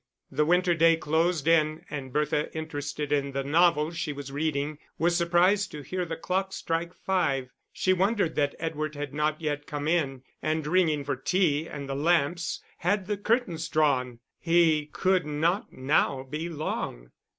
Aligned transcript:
The 0.31 0.47
winter 0.47 0.73
day 0.73 0.95
closed 0.95 1.47
in 1.47 1.85
and 1.87 2.11
Bertha, 2.11 2.51
interested 2.57 3.11
in 3.11 3.33
the 3.33 3.43
novel 3.43 3.91
she 3.91 4.11
was 4.11 4.31
reading, 4.31 4.79
was 4.97 5.15
surprised 5.15 5.69
to 5.73 5.83
hear 5.83 6.05
the 6.05 6.15
clock 6.15 6.53
strike 6.53 6.91
five. 6.95 7.51
She 7.71 7.93
wondered 7.93 8.33
that 8.33 8.55
Edward 8.57 8.95
had 8.95 9.13
not 9.13 9.39
yet 9.41 9.67
come 9.67 9.87
in, 9.87 10.23
and 10.41 10.65
ringing 10.65 11.03
for 11.03 11.15
tea 11.15 11.67
and 11.67 11.87
the 11.87 11.93
lamps, 11.93 12.63
had 12.79 13.05
the 13.05 13.15
curtains 13.15 13.69
drawn. 13.69 14.17
He 14.39 14.87
could 14.87 15.27
not 15.27 15.71
now 15.71 16.23
be 16.23 16.49
long. 16.49 17.11